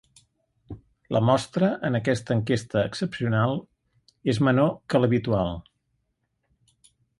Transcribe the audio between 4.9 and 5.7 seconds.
que l’habitual.